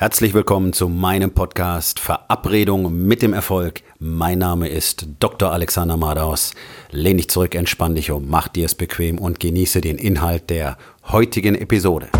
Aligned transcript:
Herzlich 0.00 0.32
willkommen 0.32 0.72
zu 0.72 0.88
meinem 0.88 1.32
Podcast 1.32 1.98
Verabredung 1.98 3.04
mit 3.08 3.20
dem 3.20 3.32
Erfolg. 3.32 3.82
Mein 3.98 4.38
Name 4.38 4.68
ist 4.68 5.08
Dr. 5.18 5.50
Alexander 5.50 5.96
Madaus. 5.96 6.54
Lehn 6.92 7.16
dich 7.16 7.28
zurück, 7.28 7.56
entspann 7.56 7.96
dich 7.96 8.12
um, 8.12 8.28
mach 8.28 8.46
dir 8.46 8.66
es 8.66 8.76
bequem 8.76 9.18
und 9.18 9.40
genieße 9.40 9.80
den 9.80 9.98
Inhalt 9.98 10.50
der 10.50 10.78
heutigen 11.08 11.56
Episode. 11.56 12.10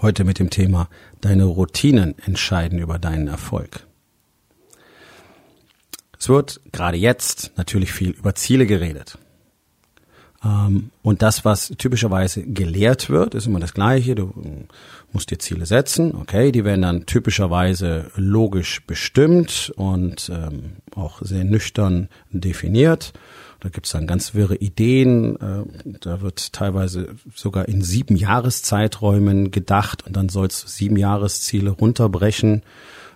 Heute 0.00 0.24
mit 0.24 0.38
dem 0.38 0.48
Thema 0.48 0.88
Deine 1.20 1.44
Routinen 1.44 2.14
entscheiden 2.24 2.78
über 2.78 2.98
deinen 2.98 3.28
Erfolg. 3.28 3.87
Es 6.18 6.28
wird 6.28 6.60
gerade 6.72 6.96
jetzt 6.96 7.52
natürlich 7.56 7.92
viel 7.92 8.10
über 8.10 8.34
Ziele 8.34 8.66
geredet. 8.66 9.18
Ähm, 10.44 10.90
und 11.02 11.22
das, 11.22 11.44
was 11.44 11.72
typischerweise 11.78 12.42
gelehrt 12.42 13.10
wird, 13.10 13.34
ist 13.34 13.46
immer 13.46 13.60
das 13.60 13.74
Gleiche. 13.74 14.14
Du 14.14 14.32
musst 15.12 15.30
dir 15.30 15.38
Ziele 15.38 15.66
setzen, 15.66 16.14
okay, 16.14 16.52
die 16.52 16.64
werden 16.64 16.82
dann 16.82 17.06
typischerweise 17.06 18.10
logisch 18.14 18.84
bestimmt 18.86 19.72
und 19.76 20.30
ähm, 20.32 20.76
auch 20.94 21.22
sehr 21.22 21.44
nüchtern 21.44 22.08
definiert. 22.30 23.12
Da 23.60 23.68
gibt's 23.70 23.90
dann 23.90 24.06
ganz 24.06 24.34
wirre 24.34 24.54
Ideen. 24.54 25.36
Äh, 25.40 25.64
da 26.00 26.20
wird 26.20 26.52
teilweise 26.52 27.16
sogar 27.34 27.66
in 27.66 27.82
sieben 27.82 28.14
Jahreszeiträumen 28.14 29.50
gedacht 29.50 30.06
und 30.06 30.16
dann 30.16 30.28
sollst 30.28 30.64
du 30.64 30.68
sieben 30.68 30.96
Jahresziele 30.96 31.70
runterbrechen 31.70 32.62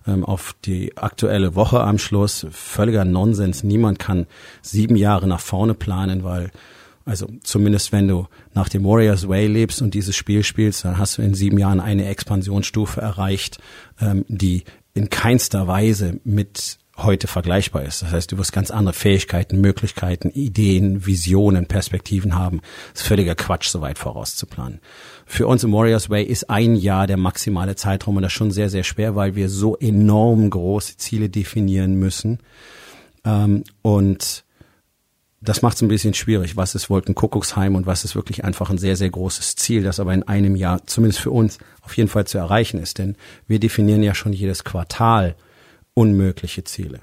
ähm, 0.07 0.25
auf 0.25 0.55
die 0.65 0.97
aktuelle 0.97 1.55
Woche 1.55 1.81
am 1.81 1.99
Schluss. 1.99 2.47
Völliger 2.51 3.05
Nonsens. 3.05 3.63
Niemand 3.63 3.99
kann 3.99 4.27
sieben 4.61 4.97
Jahre 4.97 5.27
nach 5.27 5.41
vorne 5.41 5.75
planen, 5.75 6.25
weil 6.25 6.51
also 7.05 7.27
zumindest 7.43 7.91
wenn 7.93 8.07
du 8.07 8.29
nach 8.55 8.69
dem 8.69 8.85
Warriors 8.85 9.29
Way 9.29 9.49
lebst 9.49 9.83
und 9.83 9.95
dieses 9.95 10.15
Spiel 10.15 10.45
spielst, 10.45 10.85
dann 10.85 10.99
hast 10.99 11.19
du 11.19 11.23
in 11.23 11.35
sieben 11.35 11.59
Jahren 11.59 11.81
eine 11.81 12.07
Expansionsstufe 12.07 13.01
erreicht, 13.01 13.59
ähm, 14.01 14.25
die 14.29 14.65
in 14.95 15.11
keinster 15.11 15.67
Weise 15.67 16.21
mit 16.25 16.79
heute 16.99 17.27
vergleichbar 17.27 17.85
ist. 17.85 18.03
Das 18.03 18.13
heißt, 18.13 18.33
du 18.33 18.39
wirst 18.39 18.53
ganz 18.53 18.71
andere 18.71 18.93
Fähigkeiten, 18.93 19.61
Möglichkeiten, 19.61 20.31
Ideen, 20.31 21.07
Visionen, 21.07 21.67
Perspektiven 21.67 22.35
haben. 22.35 22.61
Das 22.93 23.03
ist 23.03 23.09
völliger 23.09 23.35
Quatsch, 23.35 23.69
so 23.69 23.81
weit 23.81 23.99
vorauszuplanen. 23.99 24.81
Für 25.25 25.47
uns 25.47 25.65
im 25.65 25.73
Warriors 25.73 26.11
Way 26.11 26.25
ist 26.25 26.51
ein 26.51 26.77
Jahr 26.77 27.07
der 27.07 27.17
maximale 27.17 27.77
Zeitraum 27.77 28.17
und 28.17 28.23
das 28.23 28.33
schon 28.33 28.51
sehr, 28.51 28.69
sehr 28.69 28.85
schwer, 28.85 29.17
weil 29.17 29.35
wir 29.35 29.49
so 29.49 29.77
enorm 29.77 30.51
große 30.51 30.99
Ziele 30.99 31.31
definieren 31.31 31.95
müssen. 31.95 32.41
Ähm, 33.25 33.65
und 33.81 34.45
das 35.41 35.63
macht 35.63 35.77
es 35.77 35.83
ein 35.83 35.89
bisschen 35.89 36.15
schwierig. 36.15 36.57
Was 36.57 36.75
ist 36.75 36.89
Wolkenkuckucksheim 36.91 37.75
und 37.75 37.87
was 37.87 38.05
ist 38.05 38.15
wirklich 38.15 38.45
einfach 38.45 38.71
ein 38.71 38.79
sehr, 38.79 38.97
sehr 38.97 39.11
großes 39.11 39.57
Ziel, 39.57 39.83
das 39.83 39.99
aber 39.99 40.15
in 40.15 40.23
einem 40.23 40.57
Jahr, 40.57 40.87
zumindest 40.87 41.21
für 41.21 41.31
uns, 41.31 41.59
auf 41.81 41.97
jeden 41.97 42.09
Fall 42.09 42.27
zu 42.27 42.39
erreichen 42.39 42.79
ist. 42.79 42.99
Denn 42.99 43.17
wir 43.49 43.59
definieren 43.59 44.03
ja 44.03 44.15
schon 44.15 44.33
jedes 44.33 44.63
Quartal 44.63 45.35
unmögliche 45.95 46.65
Ziele, 46.65 47.01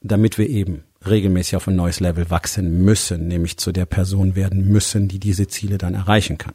damit 0.00 0.38
wir 0.38 0.48
eben 0.48 0.84
regelmäßig 1.06 1.56
auf 1.56 1.68
ein 1.68 1.76
neues 1.76 2.00
Level 2.00 2.30
wachsen 2.30 2.84
müssen, 2.84 3.28
nämlich 3.28 3.58
zu 3.58 3.72
der 3.72 3.86
Person 3.86 4.36
werden 4.36 4.68
müssen, 4.68 5.08
die 5.08 5.18
diese 5.18 5.48
Ziele 5.48 5.78
dann 5.78 5.94
erreichen 5.94 6.38
kann. 6.38 6.54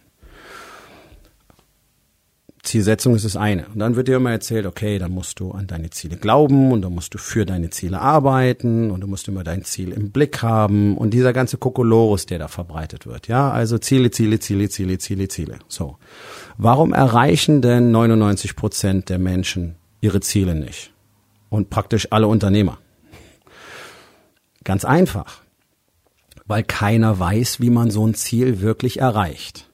Zielsetzung 2.63 3.15
ist 3.15 3.25
das 3.25 3.35
eine. 3.35 3.65
Und 3.73 3.79
dann 3.79 3.95
wird 3.95 4.07
dir 4.07 4.17
immer 4.17 4.31
erzählt, 4.31 4.65
okay, 4.65 4.99
dann 4.99 5.11
musst 5.11 5.39
du 5.39 5.51
an 5.51 5.65
deine 5.65 5.89
Ziele 5.89 6.17
glauben 6.17 6.71
und 6.71 6.81
dann 6.81 6.93
musst 6.93 7.13
du 7.13 7.17
für 7.17 7.45
deine 7.45 7.69
Ziele 7.69 7.99
arbeiten 7.99 8.91
und 8.91 9.01
du 9.01 9.07
musst 9.07 9.27
immer 9.27 9.43
dein 9.43 9.63
Ziel 9.63 9.91
im 9.91 10.11
Blick 10.11 10.43
haben 10.43 10.97
und 10.97 11.11
dieser 11.13 11.33
ganze 11.33 11.57
Kokolorus, 11.57 12.25
der 12.25 12.37
da 12.37 12.47
verbreitet 12.47 13.07
wird. 13.07 13.27
Ja, 13.27 13.49
also 13.49 13.77
Ziele, 13.77 14.11
Ziele, 14.11 14.39
Ziele, 14.39 14.69
Ziele, 14.69 14.97
Ziele, 14.97 15.27
Ziele. 15.29 15.59
So. 15.67 15.97
Warum 16.57 16.93
erreichen 16.93 17.61
denn 17.61 17.91
99 17.91 18.55
Prozent 18.55 19.09
der 19.09 19.19
Menschen 19.19 19.75
ihre 20.01 20.19
Ziele 20.19 20.53
nicht? 20.53 20.91
Und 21.49 21.69
praktisch 21.69 22.07
alle 22.11 22.27
Unternehmer. 22.27 22.77
Ganz 24.63 24.85
einfach. 24.85 25.41
Weil 26.45 26.63
keiner 26.63 27.19
weiß, 27.19 27.59
wie 27.59 27.69
man 27.69 27.91
so 27.91 28.05
ein 28.05 28.13
Ziel 28.13 28.61
wirklich 28.61 28.99
erreicht. 28.99 29.69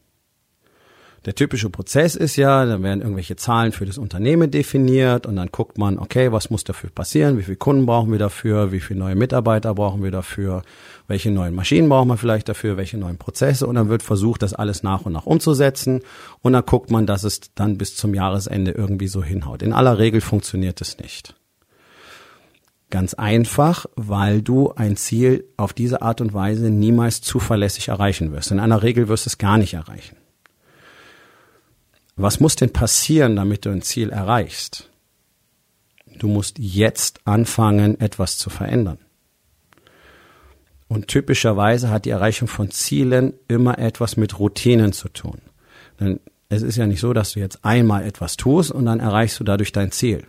Der 1.25 1.34
typische 1.34 1.72
Prozess 1.72 2.16
ist 2.16 2.36
ja, 2.36 2.66
da 2.66 2.84
werden 2.84 3.02
irgendwelche 3.02 3.36
Zahlen 3.36 3.72
für 3.72 3.88
das 3.88 3.97
Unternehmen 3.97 4.52
definiert 4.52 5.25
und 5.25 5.36
dann 5.38 5.50
guckt 5.52 5.80
man, 5.80 5.97
okay, 5.97 6.31
was 6.31 6.52
muss 6.52 6.63
dafür 6.63 6.91
passieren, 6.91 7.40
wie 7.40 7.44
viele 7.44 7.58
Kunden 7.58 7.88
brauchen 7.88 8.12
wir 8.12 8.19
dafür, 8.19 8.72
wie 8.72 8.80
viele 8.80 9.00
neue 9.00 9.16
Mitarbeiter 9.16 9.74
brauchen 9.74 10.03
wir 10.03 10.12
dafür, 10.12 10.62
welche 11.07 11.31
neuen 11.31 11.56
Maschinen 11.56 11.90
brauchen 11.90 12.09
wir 12.09 12.18
vielleicht 12.18 12.47
dafür, 12.47 12.78
welche 12.78 13.00
neuen 13.00 13.18
Prozesse 13.18 13.66
und 13.66 13.74
dann 13.74 13.90
wird 13.90 14.03
versucht, 14.03 14.44
das 14.44 14.53
alles 14.53 14.84
nach 14.84 15.02
und 15.02 15.13
nach 15.13 15.25
umzusetzen 15.25 16.02
und 16.44 16.53
dann 16.53 16.63
guckt 16.63 16.92
man, 16.92 17.07
dass 17.07 17.24
es 17.24 17.42
dann 17.56 17.80
bis 17.80 17.96
zum 17.96 18.13
Jahresende 18.13 18.72
irgendwie 18.72 19.07
so 19.07 19.24
hinhaut. 19.24 19.63
In 19.63 19.74
aller 19.74 19.97
Regel 19.97 20.22
funktioniert 20.22 20.80
es 20.80 21.00
nicht. 21.00 21.34
Ganz 22.90 23.13
einfach, 23.16 23.88
weil 23.96 24.41
du 24.41 24.72
ein 24.72 24.96
Ziel 24.96 25.46
auf 25.57 25.73
diese 25.73 26.01
Art 26.01 26.22
und 26.22 26.34
Weise 26.34 26.69
niemals 26.69 27.22
zuverlässig 27.22 27.88
erreichen 27.88 28.31
wirst. 28.31 28.51
In 28.51 28.59
einer 28.59 28.84
Regel 28.84 29.07
wirst 29.07 29.25
du 29.25 29.29
es 29.29 29.38
gar 29.38 29.57
nicht 29.57 29.73
erreichen. 29.73 30.18
Was 32.16 32.40
muss 32.40 32.56
denn 32.56 32.72
passieren, 32.72 33.35
damit 33.35 33.66
du 33.66 33.72
ein 33.72 33.81
Ziel 33.81 34.09
erreichst? 34.09 34.90
Du 36.19 36.28
musst 36.28 36.59
jetzt 36.59 37.19
anfangen, 37.25 38.00
etwas 38.00 38.38
zu 38.38 38.50
verändern. 38.50 39.00
Und 40.88 41.07
typischerweise 41.07 41.90
hat 41.90 42.06
die 42.06 42.12
Erreichung 42.12 42.47
von 42.47 42.72
Zielen 42.72 43.34
immer 43.47 43.79
etwas 43.79 44.16
mit 44.16 44.40
Routinen 44.40 44.94
zu 44.94 45.09
tun. 45.09 45.41
Denn 46.00 46.19
es 46.47 46.62
ist 46.62 46.78
ja 46.78 46.85
nicht 46.85 47.00
so, 47.00 47.12
dass 47.12 47.34
du 47.34 47.40
jetzt 47.40 47.66
einmal 47.66 48.03
etwas 48.03 48.38
tust 48.38 48.72
und 48.72 48.85
dann 48.85 49.00
erreichst 49.00 49.40
du 49.40 49.44
dadurch 49.44 49.72
dein 49.72 49.91
Ziel. 49.91 50.25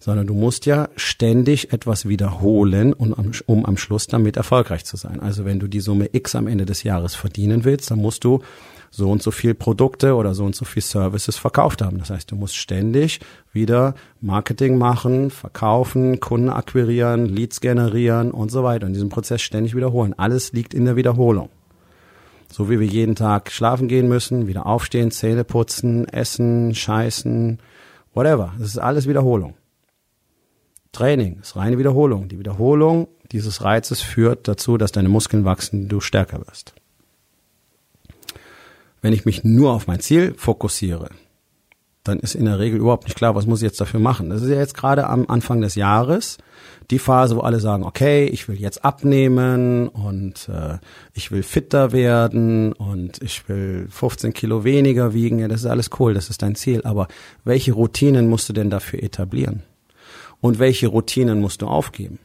Sondern 0.00 0.26
du 0.26 0.34
musst 0.34 0.66
ja 0.66 0.88
ständig 0.96 1.72
etwas 1.72 2.08
wiederholen, 2.08 2.94
um 2.94 3.14
am, 3.14 3.30
um 3.46 3.66
am 3.66 3.76
Schluss 3.76 4.06
damit 4.06 4.36
erfolgreich 4.36 4.84
zu 4.84 4.96
sein. 4.96 5.20
Also 5.20 5.44
wenn 5.44 5.60
du 5.60 5.68
die 5.68 5.80
Summe 5.80 6.08
X 6.12 6.34
am 6.34 6.46
Ende 6.46 6.64
des 6.64 6.82
Jahres 6.82 7.14
verdienen 7.14 7.64
willst, 7.64 7.90
dann 7.90 8.00
musst 8.00 8.24
du 8.24 8.40
so 8.90 9.10
und 9.10 9.22
so 9.22 9.30
viel 9.30 9.54
Produkte 9.54 10.14
oder 10.14 10.34
so 10.34 10.44
und 10.44 10.56
so 10.56 10.64
viel 10.64 10.82
Services 10.82 11.36
verkauft 11.36 11.80
haben. 11.80 11.98
Das 11.98 12.10
heißt, 12.10 12.30
du 12.30 12.36
musst 12.36 12.56
ständig 12.56 13.20
wieder 13.52 13.94
Marketing 14.20 14.78
machen, 14.78 15.30
verkaufen, 15.30 16.18
Kunden 16.18 16.50
akquirieren, 16.50 17.26
Leads 17.26 17.60
generieren 17.60 18.32
und 18.32 18.50
so 18.50 18.64
weiter 18.64 18.86
und 18.86 18.94
diesen 18.94 19.08
Prozess 19.08 19.42
ständig 19.42 19.76
wiederholen. 19.76 20.14
Alles 20.16 20.52
liegt 20.52 20.74
in 20.74 20.86
der 20.86 20.96
Wiederholung. 20.96 21.50
So 22.50 22.68
wie 22.68 22.80
wir 22.80 22.86
jeden 22.86 23.14
Tag 23.14 23.52
schlafen 23.52 23.86
gehen 23.86 24.08
müssen, 24.08 24.48
wieder 24.48 24.66
aufstehen, 24.66 25.12
Zähne 25.12 25.44
putzen, 25.44 26.08
essen, 26.08 26.74
scheißen, 26.74 27.58
whatever. 28.12 28.54
Das 28.58 28.70
ist 28.70 28.78
alles 28.78 29.06
Wiederholung. 29.06 29.54
Training 30.92 31.38
ist 31.40 31.56
reine 31.56 31.78
Wiederholung. 31.78 32.28
Die 32.28 32.38
Wiederholung 32.38 33.08
dieses 33.32 33.62
Reizes 33.62 34.00
führt 34.00 34.48
dazu, 34.48 34.76
dass 34.76 34.92
deine 34.92 35.08
Muskeln 35.08 35.44
wachsen, 35.44 35.88
du 35.88 36.00
stärker 36.00 36.38
wirst 36.46 36.74
wenn 39.02 39.12
ich 39.12 39.24
mich 39.24 39.44
nur 39.44 39.72
auf 39.72 39.86
mein 39.86 40.00
Ziel 40.00 40.34
fokussiere, 40.36 41.10
dann 42.04 42.18
ist 42.18 42.34
in 42.34 42.46
der 42.46 42.58
Regel 42.58 42.80
überhaupt 42.80 43.04
nicht 43.04 43.16
klar, 43.16 43.34
was 43.34 43.46
muss 43.46 43.60
ich 43.60 43.66
jetzt 43.66 43.80
dafür 43.80 44.00
machen. 44.00 44.30
Das 44.30 44.42
ist 44.42 44.48
ja 44.48 44.56
jetzt 44.56 44.74
gerade 44.74 45.06
am 45.06 45.26
Anfang 45.28 45.60
des 45.60 45.74
Jahres 45.74 46.38
die 46.90 46.98
Phase, 46.98 47.36
wo 47.36 47.40
alle 47.40 47.60
sagen, 47.60 47.84
okay, 47.84 48.24
ich 48.24 48.48
will 48.48 48.58
jetzt 48.58 48.84
abnehmen 48.84 49.88
und 49.88 50.48
äh, 50.48 50.78
ich 51.12 51.30
will 51.30 51.42
fitter 51.42 51.92
werden 51.92 52.72
und 52.72 53.22
ich 53.22 53.48
will 53.48 53.86
15 53.90 54.32
Kilo 54.32 54.64
weniger 54.64 55.14
wiegen. 55.14 55.38
Ja, 55.38 55.48
das 55.48 55.60
ist 55.60 55.66
alles 55.66 55.90
cool, 55.98 56.14
das 56.14 56.30
ist 56.30 56.42
dein 56.42 56.56
Ziel. 56.56 56.80
Aber 56.84 57.06
welche 57.44 57.72
Routinen 57.72 58.28
musst 58.28 58.48
du 58.48 58.54
denn 58.54 58.70
dafür 58.70 59.02
etablieren? 59.02 59.62
Und 60.40 60.58
welche 60.58 60.88
Routinen 60.88 61.40
musst 61.40 61.62
du 61.62 61.66
aufgeben? 61.66 62.18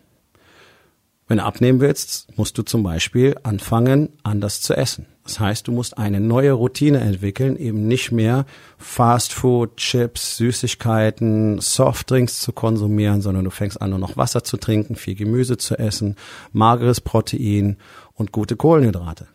Wenn 1.27 1.37
du 1.37 1.43
abnehmen 1.43 1.79
willst, 1.79 2.37
musst 2.37 2.57
du 2.57 2.61
zum 2.61 2.83
Beispiel 2.83 3.35
anfangen, 3.41 4.09
anders 4.21 4.61
zu 4.61 4.75
essen. 4.75 5.07
Das 5.23 5.39
heißt, 5.39 5.67
du 5.67 5.71
musst 5.71 5.97
eine 5.97 6.19
neue 6.19 6.51
Routine 6.51 6.99
entwickeln, 6.99 7.57
eben 7.57 7.87
nicht 7.87 8.11
mehr 8.11 8.45
Fast 8.77 9.33
Food, 9.33 9.77
Chips, 9.77 10.37
Süßigkeiten, 10.37 11.59
Softdrinks 11.59 12.41
zu 12.41 12.53
konsumieren, 12.53 13.21
sondern 13.21 13.43
du 13.43 13.49
fängst 13.49 13.81
an, 13.81 13.89
nur 13.89 13.97
noch 13.97 14.17
Wasser 14.17 14.43
zu 14.43 14.57
trinken, 14.57 14.95
viel 14.95 15.15
Gemüse 15.15 15.57
zu 15.57 15.79
essen, 15.79 16.15
mageres 16.51 17.01
Protein 17.01 17.77
und 18.13 18.31
gute 18.31 18.55
Kohlenhydrate. 18.55 19.25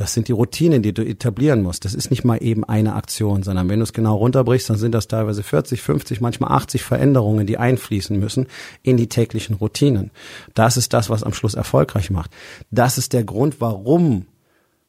Das 0.00 0.14
sind 0.14 0.28
die 0.28 0.32
Routinen, 0.32 0.80
die 0.80 0.94
du 0.94 1.04
etablieren 1.04 1.62
musst. 1.62 1.84
Das 1.84 1.92
ist 1.92 2.08
nicht 2.08 2.24
mal 2.24 2.42
eben 2.42 2.64
eine 2.64 2.94
Aktion, 2.94 3.42
sondern 3.42 3.68
wenn 3.68 3.80
du 3.80 3.82
es 3.82 3.92
genau 3.92 4.16
runterbrichst, 4.16 4.70
dann 4.70 4.78
sind 4.78 4.92
das 4.92 5.08
teilweise 5.08 5.42
40, 5.42 5.82
50, 5.82 6.22
manchmal 6.22 6.52
80 6.52 6.84
Veränderungen, 6.84 7.46
die 7.46 7.58
einfließen 7.58 8.18
müssen 8.18 8.46
in 8.82 8.96
die 8.96 9.10
täglichen 9.10 9.56
Routinen. 9.56 10.10
Das 10.54 10.78
ist 10.78 10.94
das, 10.94 11.10
was 11.10 11.22
am 11.22 11.34
Schluss 11.34 11.52
erfolgreich 11.52 12.10
macht. 12.10 12.30
Das 12.70 12.96
ist 12.96 13.12
der 13.12 13.24
Grund, 13.24 13.60
warum 13.60 14.24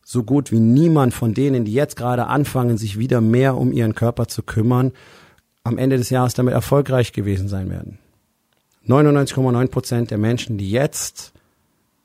so 0.01 0.23
gut 0.23 0.49
wie 0.53 0.61
niemand 0.61 1.13
von 1.13 1.33
denen, 1.33 1.65
die 1.65 1.73
jetzt 1.73 1.97
gerade 1.97 2.27
anfangen, 2.27 2.77
sich 2.77 2.97
wieder 2.97 3.19
mehr 3.19 3.57
um 3.57 3.73
ihren 3.73 3.95
Körper 3.95 4.29
zu 4.29 4.43
kümmern, 4.43 4.93
am 5.65 5.77
Ende 5.77 5.97
des 5.97 6.09
Jahres 6.09 6.35
damit 6.35 6.53
erfolgreich 6.53 7.11
gewesen 7.11 7.49
sein 7.49 7.69
werden. 7.69 7.99
99,9 8.87 9.67
Prozent 9.67 10.09
der 10.09 10.17
Menschen, 10.17 10.57
die 10.57 10.71
jetzt 10.71 11.33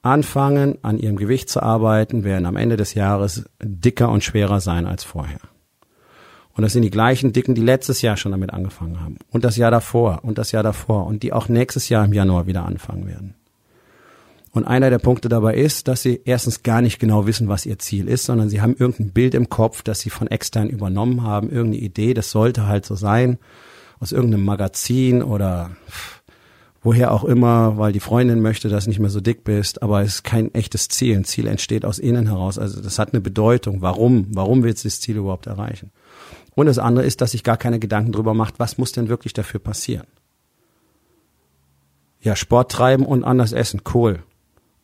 anfangen, 0.06 0.78
an 0.82 0.98
ihrem 0.98 1.16
Gewicht 1.16 1.48
zu 1.48 1.62
arbeiten, 1.62 2.24
werden 2.24 2.46
am 2.46 2.56
Ende 2.56 2.76
des 2.76 2.94
Jahres 2.94 3.44
dicker 3.62 4.08
und 4.08 4.24
schwerer 4.24 4.60
sein 4.60 4.86
als 4.86 5.04
vorher. 5.04 5.40
Und 6.54 6.62
das 6.62 6.72
sind 6.72 6.82
die 6.82 6.90
gleichen 6.90 7.32
Dicken, 7.32 7.54
die 7.54 7.62
letztes 7.62 8.00
Jahr 8.00 8.16
schon 8.16 8.32
damit 8.32 8.52
angefangen 8.52 9.00
haben. 9.00 9.18
Und 9.30 9.44
das 9.44 9.56
Jahr 9.56 9.70
davor 9.70 10.20
und 10.22 10.38
das 10.38 10.52
Jahr 10.52 10.62
davor 10.62 11.06
und 11.06 11.22
die 11.22 11.34
auch 11.34 11.48
nächstes 11.48 11.90
Jahr 11.90 12.04
im 12.04 12.14
Januar 12.14 12.46
wieder 12.46 12.64
anfangen 12.64 13.06
werden. 13.06 13.34
Und 14.52 14.64
einer 14.64 14.88
der 14.88 14.98
Punkte 14.98 15.28
dabei 15.28 15.54
ist, 15.54 15.86
dass 15.86 16.00
sie 16.00 16.18
erstens 16.24 16.62
gar 16.62 16.80
nicht 16.80 16.98
genau 16.98 17.26
wissen, 17.26 17.48
was 17.48 17.66
ihr 17.66 17.78
Ziel 17.78 18.08
ist, 18.08 18.24
sondern 18.24 18.48
sie 18.48 18.62
haben 18.62 18.74
irgendein 18.74 19.10
Bild 19.10 19.34
im 19.34 19.50
Kopf, 19.50 19.82
das 19.82 20.00
sie 20.00 20.08
von 20.08 20.28
extern 20.28 20.70
übernommen 20.70 21.22
haben, 21.22 21.50
irgendeine 21.50 21.82
Idee, 21.82 22.14
das 22.14 22.30
sollte 22.30 22.66
halt 22.66 22.86
so 22.86 22.94
sein, 22.94 23.36
aus 24.00 24.12
irgendeinem 24.12 24.46
Magazin 24.46 25.22
oder 25.22 25.72
woher 26.86 27.10
auch 27.12 27.24
immer, 27.24 27.78
weil 27.78 27.92
die 27.92 27.98
Freundin 27.98 28.40
möchte, 28.40 28.68
dass 28.68 28.84
du 28.84 28.90
nicht 28.90 29.00
mehr 29.00 29.10
so 29.10 29.20
dick 29.20 29.42
bist, 29.42 29.82
aber 29.82 30.02
es 30.02 30.14
ist 30.14 30.22
kein 30.22 30.54
echtes 30.54 30.86
Ziel. 30.86 31.16
Ein 31.16 31.24
Ziel 31.24 31.48
entsteht 31.48 31.84
aus 31.84 31.98
innen 31.98 32.28
heraus. 32.28 32.60
Also 32.60 32.80
das 32.80 33.00
hat 33.00 33.12
eine 33.12 33.20
Bedeutung. 33.20 33.82
Warum? 33.82 34.28
Warum 34.30 34.62
willst 34.62 34.84
du 34.84 34.88
das 34.88 35.00
Ziel 35.00 35.16
überhaupt 35.16 35.48
erreichen? 35.48 35.90
Und 36.54 36.66
das 36.66 36.78
andere 36.78 37.04
ist, 37.04 37.20
dass 37.20 37.32
sich 37.32 37.42
gar 37.42 37.56
keine 37.56 37.80
Gedanken 37.80 38.12
drüber 38.12 38.34
macht, 38.34 38.60
was 38.60 38.78
muss 38.78 38.92
denn 38.92 39.08
wirklich 39.08 39.32
dafür 39.32 39.58
passieren? 39.58 40.06
Ja, 42.20 42.36
Sport 42.36 42.70
treiben 42.70 43.04
und 43.04 43.24
anders 43.24 43.50
essen, 43.50 43.82
cool. 43.92 44.20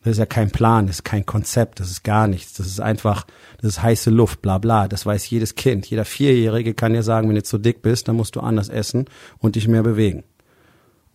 Das 0.03 0.11
ist 0.11 0.19
ja 0.19 0.25
kein 0.25 0.51
Plan, 0.51 0.87
das 0.87 0.97
ist 0.97 1.03
kein 1.05 1.25
Konzept, 1.25 1.79
das 1.79 1.89
ist 1.89 2.03
gar 2.03 2.27
nichts. 2.27 2.51
Das 2.51 2.67
ist 2.67 2.81
einfach, 2.81 3.25
das 3.61 3.69
ist 3.69 3.81
heiße 3.81 4.09
Luft, 4.09 4.41
bla 4.41 4.57
bla. 4.57 4.89
Das 4.89 5.05
weiß 5.05 5.29
jedes 5.29 5.55
Kind. 5.55 5.85
Jeder 5.85 6.03
Vierjährige 6.03 6.73
kann 6.73 6.91
dir 6.91 7.03
sagen, 7.03 7.29
wenn 7.29 7.35
du 7.35 7.43
zu 7.43 7.59
dick 7.59 7.81
bist, 7.81 8.09
dann 8.09 8.17
musst 8.17 8.35
du 8.35 8.41
anders 8.41 8.67
essen 8.67 9.05
und 9.39 9.55
dich 9.55 9.69
mehr 9.69 9.83
bewegen. 9.83 10.25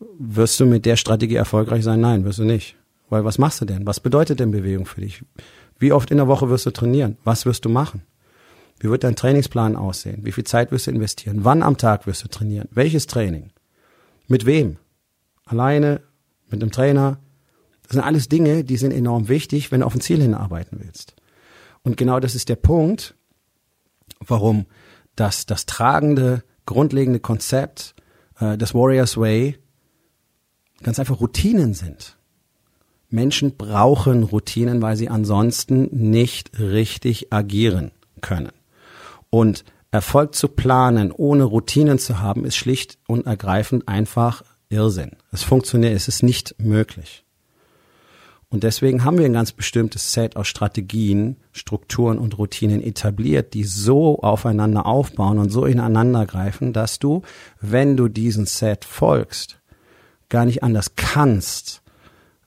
Wirst 0.00 0.60
du 0.60 0.66
mit 0.66 0.86
der 0.86 0.96
Strategie 0.96 1.36
erfolgreich 1.36 1.84
sein? 1.84 2.00
Nein, 2.00 2.24
wirst 2.24 2.38
du 2.38 2.44
nicht. 2.44 2.76
Weil 3.08 3.24
was 3.24 3.38
machst 3.38 3.60
du 3.60 3.64
denn? 3.64 3.86
Was 3.86 4.00
bedeutet 4.00 4.38
denn 4.40 4.50
Bewegung 4.50 4.86
für 4.86 5.00
dich? 5.00 5.24
Wie 5.78 5.92
oft 5.92 6.10
in 6.10 6.18
der 6.18 6.28
Woche 6.28 6.48
wirst 6.48 6.66
du 6.66 6.70
trainieren? 6.70 7.16
Was 7.24 7.46
wirst 7.46 7.64
du 7.64 7.68
machen? 7.68 8.02
Wie 8.80 8.90
wird 8.90 9.02
dein 9.02 9.16
Trainingsplan 9.16 9.76
aussehen? 9.76 10.24
Wie 10.24 10.32
viel 10.32 10.44
Zeit 10.44 10.70
wirst 10.70 10.86
du 10.86 10.92
investieren? 10.92 11.44
Wann 11.44 11.62
am 11.62 11.76
Tag 11.76 12.06
wirst 12.06 12.22
du 12.22 12.28
trainieren? 12.28 12.68
Welches 12.70 13.06
Training? 13.06 13.50
Mit 14.28 14.46
wem? 14.46 14.76
Alleine? 15.46 16.02
Mit 16.50 16.62
einem 16.62 16.70
Trainer? 16.70 17.18
Das 17.82 17.92
sind 17.92 18.02
alles 18.02 18.28
Dinge, 18.28 18.64
die 18.64 18.76
sind 18.76 18.92
enorm 18.92 19.28
wichtig, 19.28 19.72
wenn 19.72 19.80
du 19.80 19.86
auf 19.86 19.94
ein 19.94 20.00
Ziel 20.00 20.20
hinarbeiten 20.20 20.78
willst. 20.80 21.16
Und 21.82 21.96
genau 21.96 22.20
das 22.20 22.34
ist 22.34 22.48
der 22.48 22.56
Punkt, 22.56 23.14
warum 24.20 24.66
das, 25.16 25.46
das 25.46 25.66
tragende, 25.66 26.44
grundlegende 26.66 27.18
Konzept 27.18 27.94
äh, 28.38 28.58
des 28.58 28.74
Warriors 28.74 29.16
Way 29.16 29.58
ganz 30.82 30.98
einfach 30.98 31.20
Routinen 31.20 31.74
sind. 31.74 32.16
Menschen 33.10 33.56
brauchen 33.56 34.22
Routinen, 34.22 34.82
weil 34.82 34.96
sie 34.96 35.08
ansonsten 35.08 35.88
nicht 35.92 36.58
richtig 36.58 37.32
agieren 37.32 37.90
können. 38.20 38.52
Und 39.30 39.64
Erfolg 39.90 40.34
zu 40.34 40.48
planen, 40.48 41.12
ohne 41.12 41.44
Routinen 41.44 41.98
zu 41.98 42.20
haben, 42.20 42.44
ist 42.44 42.56
schlicht 42.56 42.98
und 43.06 43.26
ergreifend 43.26 43.88
einfach 43.88 44.42
Irrsinn. 44.68 45.12
Es 45.32 45.42
funktioniert, 45.42 45.94
es 45.94 46.08
ist 46.08 46.22
nicht 46.22 46.56
möglich. 46.58 47.24
Und 48.50 48.64
deswegen 48.64 49.04
haben 49.04 49.18
wir 49.18 49.26
ein 49.26 49.34
ganz 49.34 49.52
bestimmtes 49.52 50.12
Set 50.12 50.36
aus 50.36 50.48
Strategien, 50.48 51.36
Strukturen 51.52 52.18
und 52.18 52.38
Routinen 52.38 52.82
etabliert, 52.82 53.52
die 53.52 53.64
so 53.64 54.20
aufeinander 54.20 54.86
aufbauen 54.86 55.38
und 55.38 55.50
so 55.50 55.66
ineinander 55.66 56.24
greifen, 56.24 56.72
dass 56.72 56.98
du, 56.98 57.22
wenn 57.60 57.96
du 57.96 58.08
diesen 58.08 58.46
Set 58.46 58.86
folgst, 58.86 59.57
gar 60.28 60.44
nicht 60.44 60.62
anders 60.62 60.94
kannst, 60.96 61.82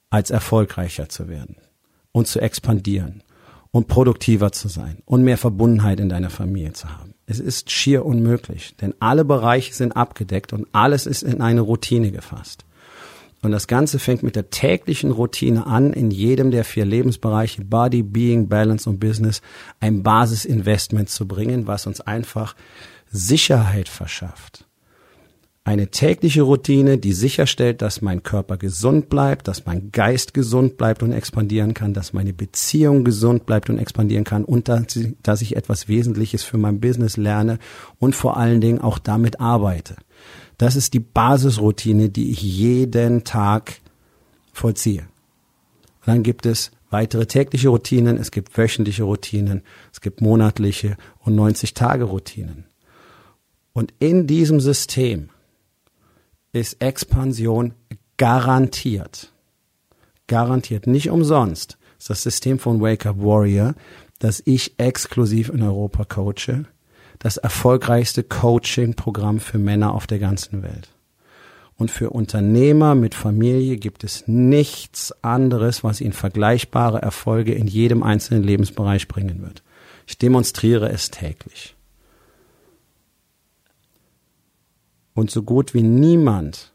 als 0.10 0.30
erfolgreicher 0.30 1.10
zu 1.10 1.28
werden 1.30 1.56
und 2.12 2.28
zu 2.28 2.39
expandieren 2.39 3.24
und 3.72 3.88
produktiver 3.88 4.51
zu 4.51 4.68
sein 4.68 4.98
und 5.06 5.24
mehr 5.24 5.38
Verbundenheit 5.38 6.00
in 6.00 6.10
deiner 6.10 6.30
Familie 6.30 6.74
zu 6.74 6.89
haben. 6.89 7.13
Es 7.25 7.39
ist 7.39 7.72
schier 7.72 8.06
unmöglich, 8.06 8.75
denn 8.81 8.94
alle 9.00 9.24
Bereiche 9.24 9.74
sind 9.74 9.94
abgedeckt 9.94 10.51
und 10.51 10.68
alles 10.74 11.06
ist 11.06 11.24
in 11.24 11.42
eine 11.42 11.62
Routine 11.62 12.12
gefasst. 12.12 12.66
Und 13.42 13.51
das 13.51 13.68
Ganze 13.68 13.98
fängt 13.98 14.22
mit 14.22 14.36
der 14.36 14.51
täglichen 14.51 15.10
Routine 15.12 15.66
an, 15.66 15.94
in 15.94 16.12
jedem 16.12 16.51
der 16.51 16.63
vier 16.63 16.86
Lebensbereiche 16.86 17.63
Body, 17.63 18.04
Being, 18.04 18.50
Balance 18.50 18.88
und 18.88 19.00
Business 19.00 19.42
ein 19.80 20.04
Basisinvestment 20.04 21.10
zu 21.10 21.28
bringen, 21.28 21.66
was 21.66 21.88
uns 21.88 22.01
einfach 22.01 22.56
Sicherheit 23.10 23.89
verschafft 23.89 24.66
eine 25.63 25.89
tägliche 25.89 26.41
Routine, 26.41 26.97
die 26.97 27.13
sicherstellt, 27.13 27.83
dass 27.83 28.01
mein 28.01 28.23
Körper 28.23 28.57
gesund 28.57 29.09
bleibt, 29.09 29.47
dass 29.47 29.65
mein 29.67 29.91
Geist 29.91 30.33
gesund 30.33 30.77
bleibt 30.77 31.03
und 31.03 31.11
expandieren 31.11 31.75
kann, 31.75 31.93
dass 31.93 32.13
meine 32.13 32.33
Beziehung 32.33 33.03
gesund 33.03 33.45
bleibt 33.45 33.69
und 33.69 33.77
expandieren 33.77 34.23
kann 34.23 34.43
und 34.43 34.69
dass 34.69 35.41
ich 35.41 35.55
etwas 35.55 35.87
Wesentliches 35.87 36.43
für 36.43 36.57
mein 36.57 36.79
Business 36.79 37.15
lerne 37.15 37.59
und 37.99 38.15
vor 38.15 38.37
allen 38.37 38.59
Dingen 38.59 38.81
auch 38.81 38.97
damit 38.97 39.39
arbeite. 39.39 39.97
Das 40.57 40.75
ist 40.75 40.95
die 40.95 40.99
Basisroutine, 40.99 42.09
die 42.09 42.31
ich 42.31 42.41
jeden 42.41 43.23
Tag 43.23 43.79
vollziehe. 44.53 45.01
Und 45.01 46.07
dann 46.07 46.23
gibt 46.23 46.47
es 46.47 46.71
weitere 46.89 47.27
tägliche 47.27 47.69
Routinen, 47.69 48.17
es 48.17 48.31
gibt 48.31 48.57
wöchentliche 48.57 49.03
Routinen, 49.03 49.61
es 49.93 50.01
gibt 50.01 50.21
monatliche 50.21 50.97
und 51.19 51.35
90 51.35 51.75
Tage 51.75 52.05
Routinen. 52.05 52.65
Und 53.73 53.93
in 53.99 54.25
diesem 54.25 54.59
System 54.59 55.29
ist 56.53 56.81
Expansion 56.81 57.74
garantiert. 58.18 59.31
Garantiert. 60.27 60.88
Nicht 60.88 61.09
umsonst 61.09 61.77
ist 61.98 62.09
das 62.09 62.24
System 62.24 62.59
von 62.59 62.81
Wake 62.81 63.06
Up 63.06 63.18
Warrior, 63.19 63.75
das 64.19 64.42
ich 64.45 64.80
exklusiv 64.80 65.50
in 65.50 65.62
Europa 65.62 66.06
coache, 66.06 66.65
das 67.19 67.38
erfolgreichste 67.38 68.24
Coaching-Programm 68.24 69.39
für 69.39 69.57
Männer 69.57 69.94
auf 69.94 70.07
der 70.07 70.19
ganzen 70.19 70.63
Welt. 70.63 70.89
Und 71.77 71.89
für 71.89 72.12
Unternehmer 72.12 72.94
mit 72.94 73.15
Familie 73.15 73.77
gibt 73.77 74.04
es 74.04 74.27
nichts 74.27 75.12
anderes, 75.24 75.83
was 75.83 76.01
ihnen 76.01 76.13
vergleichbare 76.13 77.01
Erfolge 77.01 77.54
in 77.54 77.65
jedem 77.65 78.04
einzelnen 78.04 78.44
Lebensbereich 78.44 79.07
bringen 79.07 79.42
wird. 79.42 79.63
Ich 80.06 80.18
demonstriere 80.18 80.89
es 80.92 81.09
täglich. 81.09 81.75
Und 85.21 85.29
so 85.29 85.44
gut 85.44 85.75
wie 85.75 85.83
niemand 85.83 86.71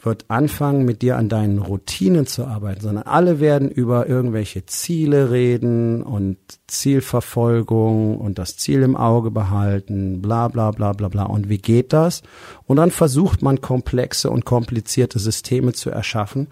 wird 0.00 0.24
anfangen, 0.28 0.86
mit 0.86 1.02
dir 1.02 1.18
an 1.18 1.28
deinen 1.28 1.58
Routinen 1.58 2.26
zu 2.26 2.46
arbeiten, 2.46 2.80
sondern 2.80 3.04
alle 3.04 3.40
werden 3.40 3.70
über 3.70 4.08
irgendwelche 4.08 4.64
Ziele 4.64 5.30
reden 5.30 6.02
und 6.02 6.38
Zielverfolgung 6.66 8.16
und 8.16 8.38
das 8.38 8.56
Ziel 8.56 8.80
im 8.80 8.96
Auge 8.96 9.30
behalten, 9.30 10.22
bla 10.22 10.48
bla 10.48 10.70
bla 10.70 10.94
bla 10.94 11.08
bla. 11.08 11.24
Und 11.24 11.50
wie 11.50 11.58
geht 11.58 11.92
das? 11.92 12.22
Und 12.66 12.78
dann 12.78 12.90
versucht 12.90 13.42
man 13.42 13.60
komplexe 13.60 14.30
und 14.30 14.46
komplizierte 14.46 15.18
Systeme 15.18 15.74
zu 15.74 15.90
erschaffen, 15.90 16.46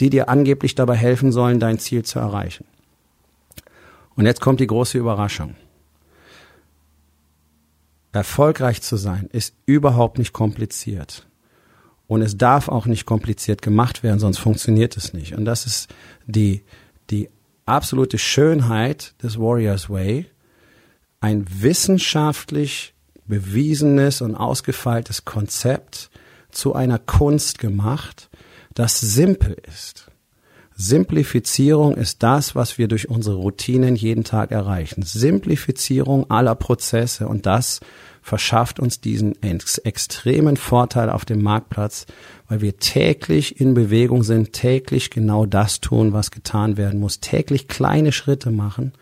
die 0.00 0.10
dir 0.10 0.28
angeblich 0.28 0.74
dabei 0.74 0.96
helfen 0.96 1.30
sollen, 1.30 1.60
dein 1.60 1.78
Ziel 1.78 2.04
zu 2.04 2.18
erreichen. 2.18 2.64
Und 4.16 4.26
jetzt 4.26 4.40
kommt 4.40 4.58
die 4.58 4.66
große 4.66 4.98
Überraschung. 4.98 5.54
Erfolgreich 8.16 8.82
zu 8.82 8.96
sein 8.96 9.28
ist 9.32 9.54
überhaupt 9.66 10.18
nicht 10.18 10.32
kompliziert. 10.32 11.26
Und 12.06 12.22
es 12.22 12.36
darf 12.36 12.68
auch 12.68 12.86
nicht 12.86 13.04
kompliziert 13.04 13.62
gemacht 13.62 14.02
werden, 14.02 14.20
sonst 14.20 14.38
funktioniert 14.38 14.96
es 14.96 15.12
nicht. 15.12 15.34
Und 15.34 15.44
das 15.44 15.66
ist 15.66 15.88
die, 16.26 16.62
die 17.10 17.28
absolute 17.64 18.18
Schönheit 18.18 19.14
des 19.22 19.38
Warriors 19.38 19.90
Way. 19.90 20.26
Ein 21.20 21.44
wissenschaftlich 21.48 22.94
bewiesenes 23.26 24.20
und 24.22 24.36
ausgefeiltes 24.36 25.24
Konzept 25.24 26.10
zu 26.50 26.74
einer 26.74 26.98
Kunst 26.98 27.58
gemacht, 27.58 28.30
das 28.74 29.00
simpel 29.00 29.56
ist. 29.68 30.10
Simplifizierung 30.78 31.96
ist 31.96 32.22
das, 32.22 32.54
was 32.54 32.76
wir 32.76 32.86
durch 32.86 33.08
unsere 33.08 33.36
Routinen 33.36 33.96
jeden 33.96 34.24
Tag 34.24 34.50
erreichen. 34.50 35.02
Simplifizierung 35.02 36.30
aller 36.30 36.54
Prozesse 36.54 37.26
und 37.28 37.46
das 37.46 37.80
verschafft 38.20 38.78
uns 38.78 39.00
diesen 39.00 39.42
ex 39.42 39.78
extremen 39.78 40.58
Vorteil 40.58 41.08
auf 41.08 41.24
dem 41.24 41.42
Marktplatz, 41.42 42.04
weil 42.46 42.60
wir 42.60 42.76
täglich 42.76 43.58
in 43.58 43.72
Bewegung 43.72 44.22
sind, 44.22 44.52
täglich 44.52 45.08
genau 45.08 45.46
das 45.46 45.80
tun, 45.80 46.12
was 46.12 46.30
getan 46.30 46.76
werden 46.76 47.00
muss, 47.00 47.20
täglich 47.20 47.68
kleine 47.68 48.12
Schritte 48.12 48.50
machen, 48.50 48.92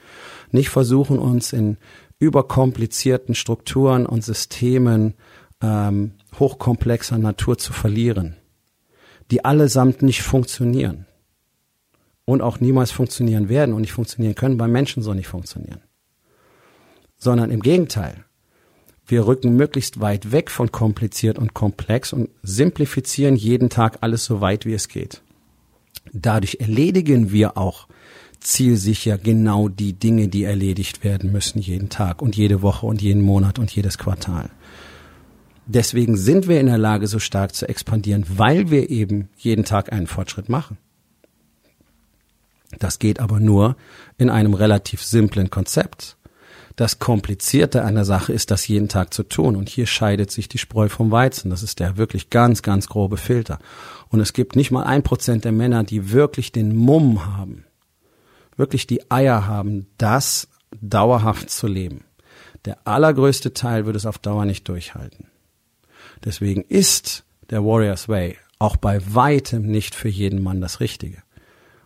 nicht 0.52 0.68
versuchen 0.68 1.18
uns 1.18 1.52
in 1.52 1.76
überkomplizierten 2.20 3.34
Strukturen 3.34 4.06
und 4.06 4.22
Systemen 4.22 5.14
ähm, 5.60 6.12
hochkomplexer 6.38 7.18
Natur 7.18 7.58
zu 7.58 7.72
verlieren, 7.72 8.36
die 9.32 9.44
allesamt 9.44 10.02
nicht 10.02 10.22
funktionieren 10.22 11.06
und 12.24 12.42
auch 12.42 12.60
niemals 12.60 12.90
funktionieren 12.90 13.48
werden 13.48 13.74
und 13.74 13.82
nicht 13.82 13.92
funktionieren 13.92 14.34
können, 14.34 14.58
weil 14.58 14.68
Menschen 14.68 15.02
so 15.02 15.14
nicht 15.14 15.28
funktionieren. 15.28 15.80
Sondern 17.16 17.50
im 17.50 17.60
Gegenteil, 17.60 18.24
Wir 19.06 19.26
rücken 19.26 19.56
möglichst 19.56 20.00
weit 20.00 20.32
weg 20.32 20.50
von 20.50 20.72
kompliziert 20.72 21.38
und 21.38 21.52
komplex 21.52 22.12
und 22.12 22.30
simplifizieren 22.42 23.36
jeden 23.36 23.68
Tag 23.68 23.98
alles 24.00 24.24
so 24.24 24.40
weit 24.40 24.64
wie 24.64 24.72
es 24.72 24.88
geht. 24.88 25.20
Dadurch 26.12 26.56
erledigen 26.60 27.30
wir 27.30 27.58
auch 27.58 27.86
zielsicher 28.40 29.18
genau 29.18 29.68
die 29.68 29.92
Dinge, 29.92 30.28
die 30.28 30.44
erledigt 30.44 31.04
werden 31.04 31.32
müssen 31.32 31.58
jeden 31.58 31.88
Tag 31.88 32.22
und 32.22 32.36
jede 32.36 32.62
Woche 32.62 32.86
und 32.86 33.02
jeden 33.02 33.22
Monat 33.22 33.58
und 33.58 33.74
jedes 33.74 33.98
Quartal. 33.98 34.50
Deswegen 35.66 36.16
sind 36.16 36.46
wir 36.46 36.60
in 36.60 36.66
der 36.66 36.78
Lage, 36.78 37.06
so 37.06 37.18
stark 37.18 37.54
zu 37.54 37.68
expandieren, 37.68 38.24
weil 38.28 38.70
wir 38.70 38.90
eben 38.90 39.28
jeden 39.36 39.64
Tag 39.64 39.92
einen 39.92 40.06
Fortschritt 40.06 40.48
machen. 40.48 40.76
Das 42.78 42.98
geht 42.98 43.20
aber 43.20 43.40
nur 43.40 43.76
in 44.18 44.30
einem 44.30 44.54
relativ 44.54 45.02
simplen 45.02 45.50
Konzept. 45.50 46.16
Das 46.76 46.98
Komplizierte 46.98 47.84
an 47.84 47.94
der 47.94 48.04
Sache 48.04 48.32
ist, 48.32 48.50
das 48.50 48.66
jeden 48.66 48.88
Tag 48.88 49.14
zu 49.14 49.22
tun. 49.22 49.54
Und 49.54 49.68
hier 49.68 49.86
scheidet 49.86 50.30
sich 50.30 50.48
die 50.48 50.58
Spreu 50.58 50.88
vom 50.88 51.10
Weizen. 51.10 51.50
Das 51.50 51.62
ist 51.62 51.78
der 51.78 51.96
wirklich 51.96 52.30
ganz, 52.30 52.62
ganz 52.62 52.88
grobe 52.88 53.16
Filter. 53.16 53.58
Und 54.08 54.20
es 54.20 54.32
gibt 54.32 54.56
nicht 54.56 54.70
mal 54.70 54.82
ein 54.82 55.02
Prozent 55.02 55.44
der 55.44 55.52
Männer, 55.52 55.84
die 55.84 56.10
wirklich 56.10 56.50
den 56.50 56.74
Mumm 56.74 57.26
haben, 57.36 57.64
wirklich 58.56 58.86
die 58.86 59.08
Eier 59.10 59.46
haben, 59.46 59.86
das 59.98 60.48
dauerhaft 60.80 61.50
zu 61.50 61.68
leben. 61.68 62.04
Der 62.64 62.78
allergrößte 62.86 63.52
Teil 63.52 63.86
wird 63.86 63.94
es 63.94 64.06
auf 64.06 64.18
Dauer 64.18 64.44
nicht 64.44 64.68
durchhalten. 64.68 65.26
Deswegen 66.24 66.62
ist 66.62 67.24
der 67.50 67.64
Warriors 67.64 68.08
Way 68.08 68.38
auch 68.58 68.76
bei 68.76 69.00
weitem 69.14 69.66
nicht 69.66 69.94
für 69.94 70.08
jeden 70.08 70.42
Mann 70.42 70.60
das 70.60 70.80
Richtige. 70.80 71.23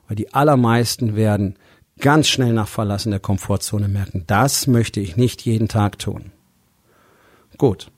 Weil 0.09 0.17
die 0.17 0.33
allermeisten 0.35 1.15
werden 1.15 1.57
ganz 2.00 2.29
schnell 2.29 2.53
nach 2.53 2.69
Verlassen 2.69 3.11
der 3.11 3.21
Komfortzone 3.21 3.88
merken, 3.88 4.25
das 4.27 4.67
möchte 4.67 5.00
ich 5.00 5.17
nicht 5.17 5.43
jeden 5.43 5.69
Tag 5.69 5.99
tun. 5.99 6.33
Gut. 7.57 7.91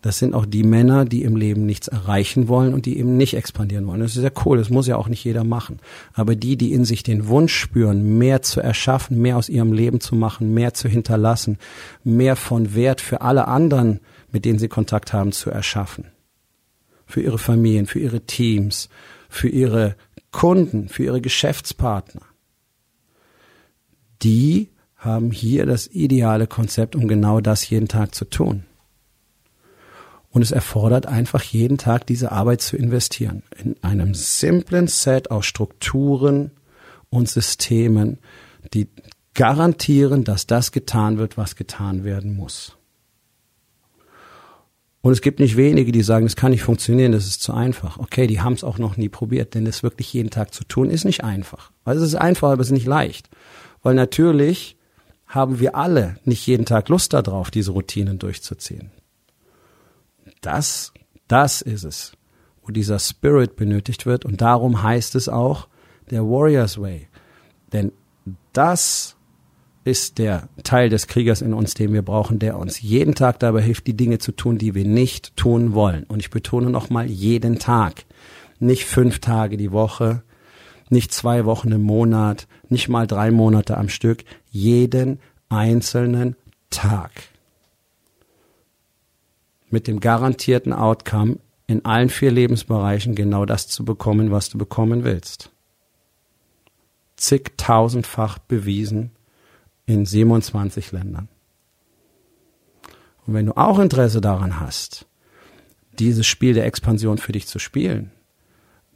Das 0.00 0.18
sind 0.18 0.32
auch 0.32 0.46
die 0.46 0.62
Männer, 0.62 1.04
die 1.04 1.24
im 1.24 1.34
Leben 1.34 1.66
nichts 1.66 1.88
erreichen 1.88 2.46
wollen 2.46 2.72
und 2.72 2.86
die 2.86 2.98
eben 2.98 3.16
nicht 3.16 3.34
expandieren 3.34 3.84
wollen. 3.88 4.00
Das 4.00 4.16
ist 4.16 4.22
ja 4.22 4.30
cool, 4.44 4.56
das 4.56 4.70
muss 4.70 4.86
ja 4.86 4.96
auch 4.96 5.08
nicht 5.08 5.24
jeder 5.24 5.42
machen. 5.42 5.80
Aber 6.14 6.36
die, 6.36 6.56
die 6.56 6.72
in 6.72 6.84
sich 6.84 7.02
den 7.02 7.26
Wunsch 7.26 7.52
spüren, 7.52 8.16
mehr 8.16 8.40
zu 8.42 8.60
erschaffen, 8.60 9.20
mehr 9.20 9.36
aus 9.36 9.48
ihrem 9.48 9.72
Leben 9.72 10.00
zu 10.00 10.14
machen, 10.14 10.54
mehr 10.54 10.72
zu 10.72 10.88
hinterlassen, 10.88 11.58
mehr 12.04 12.36
von 12.36 12.76
Wert 12.76 13.00
für 13.00 13.22
alle 13.22 13.48
anderen, 13.48 13.98
mit 14.30 14.44
denen 14.44 14.60
sie 14.60 14.68
Kontakt 14.68 15.12
haben, 15.12 15.32
zu 15.32 15.50
erschaffen. 15.50 16.04
Für 17.04 17.20
ihre 17.20 17.38
Familien, 17.38 17.86
für 17.86 17.98
ihre 17.98 18.20
Teams, 18.20 18.88
für 19.28 19.48
ihre 19.48 19.96
Kunden, 20.30 20.88
für 20.88 21.04
ihre 21.04 21.20
Geschäftspartner 21.20 22.22
die 24.22 24.70
haben 24.96 25.30
hier 25.30 25.66
das 25.66 25.86
ideale 25.86 26.46
Konzept, 26.46 26.96
um 26.96 27.06
genau 27.08 27.40
das 27.40 27.68
jeden 27.70 27.88
Tag 27.88 28.14
zu 28.14 28.24
tun. 28.24 28.64
Und 30.30 30.42
es 30.42 30.50
erfordert 30.50 31.06
einfach 31.06 31.42
jeden 31.42 31.78
Tag 31.78 32.06
diese 32.06 32.32
Arbeit 32.32 32.60
zu 32.60 32.76
investieren. 32.76 33.42
In 33.56 33.76
einem 33.82 34.14
simplen 34.14 34.86
Set 34.88 35.30
aus 35.30 35.46
Strukturen 35.46 36.50
und 37.10 37.28
Systemen, 37.28 38.18
die 38.74 38.88
garantieren, 39.34 40.24
dass 40.24 40.46
das 40.46 40.72
getan 40.72 41.16
wird, 41.16 41.38
was 41.38 41.56
getan 41.56 42.04
werden 42.04 42.36
muss. 42.36 42.76
Und 45.00 45.12
es 45.12 45.20
gibt 45.20 45.38
nicht 45.38 45.56
wenige, 45.56 45.92
die 45.92 46.02
sagen, 46.02 46.26
das 46.26 46.36
kann 46.36 46.50
nicht 46.50 46.64
funktionieren, 46.64 47.12
das 47.12 47.26
ist 47.26 47.40
zu 47.40 47.52
einfach. 47.54 47.98
Okay, 47.98 48.26
die 48.26 48.40
haben 48.40 48.54
es 48.54 48.64
auch 48.64 48.78
noch 48.78 48.96
nie 48.96 49.08
probiert, 49.08 49.54
denn 49.54 49.64
das 49.64 49.82
wirklich 49.82 50.12
jeden 50.12 50.30
Tag 50.30 50.52
zu 50.52 50.64
tun, 50.64 50.90
ist 50.90 51.04
nicht 51.04 51.22
einfach. 51.22 51.70
Also 51.84 52.02
es 52.04 52.12
ist 52.12 52.20
einfach, 52.20 52.50
aber 52.50 52.62
es 52.62 52.68
ist 52.68 52.72
nicht 52.72 52.86
leicht. 52.86 53.28
Weil 53.82 53.94
natürlich 53.94 54.76
haben 55.26 55.60
wir 55.60 55.76
alle 55.76 56.16
nicht 56.24 56.46
jeden 56.46 56.64
Tag 56.64 56.88
Lust 56.88 57.12
darauf, 57.12 57.50
diese 57.50 57.70
Routinen 57.70 58.18
durchzuziehen. 58.18 58.90
Das, 60.40 60.92
das 61.28 61.62
ist 61.62 61.84
es, 61.84 62.12
wo 62.62 62.72
dieser 62.72 62.98
Spirit 62.98 63.54
benötigt 63.54 64.04
wird. 64.04 64.24
Und 64.24 64.40
darum 64.40 64.82
heißt 64.82 65.14
es 65.14 65.28
auch 65.28 65.68
der 66.10 66.24
Warrior's 66.24 66.80
Way. 66.80 67.08
Denn 67.72 67.92
das 68.52 69.16
ist 69.88 70.18
der 70.18 70.50
Teil 70.64 70.90
des 70.90 71.06
Kriegers 71.06 71.40
in 71.40 71.54
uns, 71.54 71.72
den 71.72 71.94
wir 71.94 72.02
brauchen, 72.02 72.38
der 72.38 72.58
uns 72.58 72.82
jeden 72.82 73.14
Tag 73.14 73.38
dabei 73.38 73.62
hilft, 73.62 73.86
die 73.86 73.96
Dinge 73.96 74.18
zu 74.18 74.32
tun, 74.32 74.58
die 74.58 74.74
wir 74.74 74.84
nicht 74.84 75.34
tun 75.34 75.72
wollen. 75.72 76.04
Und 76.04 76.20
ich 76.20 76.28
betone 76.28 76.68
nochmal 76.68 77.06
jeden 77.06 77.58
Tag. 77.58 78.04
Nicht 78.60 78.84
fünf 78.84 79.18
Tage 79.20 79.56
die 79.56 79.72
Woche, 79.72 80.22
nicht 80.90 81.14
zwei 81.14 81.46
Wochen 81.46 81.72
im 81.72 81.80
Monat, 81.80 82.46
nicht 82.68 82.90
mal 82.90 83.06
drei 83.06 83.30
Monate 83.30 83.78
am 83.78 83.88
Stück, 83.88 84.24
jeden 84.50 85.20
einzelnen 85.48 86.36
Tag. 86.68 87.10
Mit 89.70 89.86
dem 89.86 90.00
garantierten 90.00 90.74
Outcome, 90.74 91.38
in 91.66 91.86
allen 91.86 92.10
vier 92.10 92.30
Lebensbereichen 92.30 93.14
genau 93.14 93.46
das 93.46 93.68
zu 93.68 93.86
bekommen, 93.86 94.30
was 94.30 94.50
du 94.50 94.58
bekommen 94.58 95.04
willst. 95.04 95.50
Zigtausendfach 97.16 98.38
bewiesen 98.38 99.12
in 99.88 100.04
27 100.04 100.92
Ländern. 100.92 101.28
Und 103.26 103.34
wenn 103.34 103.46
du 103.46 103.56
auch 103.56 103.78
Interesse 103.78 104.20
daran 104.20 104.60
hast, 104.60 105.06
dieses 105.98 106.26
Spiel 106.26 106.52
der 106.52 106.66
Expansion 106.66 107.16
für 107.18 107.32
dich 107.32 107.46
zu 107.46 107.58
spielen, 107.58 108.10